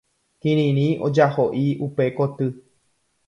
Kirirĩ 0.45 0.85
ojahoʼi 1.07 1.65
upe 1.89 2.09
koty. 2.17 2.47